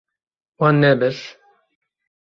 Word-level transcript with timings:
Wan 0.59 0.75
nebir. 0.81 1.17